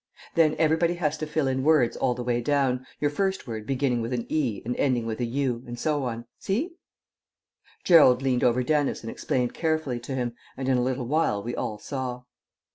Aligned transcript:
"Then 0.33 0.55
everybody 0.57 0.95
has 0.95 1.15
to 1.19 1.27
fill 1.27 1.47
in 1.47 1.61
words 1.61 1.95
all 1.95 2.15
the 2.15 2.23
way 2.23 2.41
down, 2.41 2.87
your 2.99 3.11
first 3.11 3.45
word 3.45 3.67
beginning 3.67 4.01
with 4.01 4.11
'e' 4.31 4.63
and 4.65 4.75
ending 4.77 5.05
with 5.05 5.21
'u,' 5.21 5.63
and 5.67 5.77
so 5.77 6.05
on. 6.05 6.25
See?" 6.39 6.71
Gerald 7.83 8.23
leant 8.23 8.43
over 8.43 8.63
Dennis 8.63 9.03
and 9.03 9.11
explained 9.11 9.53
carefully 9.53 9.99
to 9.99 10.15
him, 10.15 10.33
and 10.57 10.67
in 10.67 10.79
a 10.79 10.83
little 10.83 11.05
while 11.05 11.43
we 11.43 11.55
all 11.55 11.77
saw. 11.77 12.23